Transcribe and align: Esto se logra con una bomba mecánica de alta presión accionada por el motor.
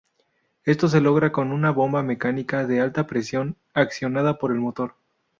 Esto 0.65 0.87
se 0.87 0.99
logra 0.99 1.31
con 1.31 1.51
una 1.51 1.69
bomba 1.69 2.01
mecánica 2.01 2.65
de 2.65 2.81
alta 2.81 3.05
presión 3.05 3.55
accionada 3.75 4.39
por 4.39 4.51
el 4.51 4.57
motor. 4.57 4.95